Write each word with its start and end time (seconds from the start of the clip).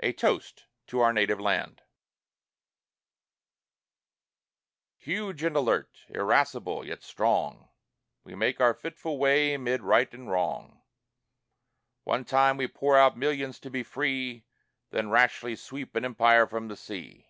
A 0.00 0.12
TOAST 0.12 0.64
TO 0.88 0.98
OUR 1.00 1.12
NATIVE 1.12 1.38
LAND 1.38 1.82
Huge 4.96 5.44
and 5.44 5.54
alert, 5.54 5.98
irascible 6.08 6.84
yet 6.84 7.04
strong, 7.04 7.68
We 8.24 8.34
make 8.34 8.60
our 8.60 8.74
fitful 8.74 9.18
way 9.18 9.56
'mid 9.56 9.82
right 9.82 10.12
and 10.12 10.28
wrong. 10.28 10.82
One 12.02 12.24
time 12.24 12.56
we 12.56 12.66
pour 12.66 12.98
out 12.98 13.16
millions 13.16 13.60
to 13.60 13.70
be 13.70 13.84
free, 13.84 14.46
Then 14.90 15.10
rashly 15.10 15.54
sweep 15.54 15.94
an 15.94 16.04
empire 16.04 16.48
from 16.48 16.66
the 16.66 16.76
sea! 16.76 17.28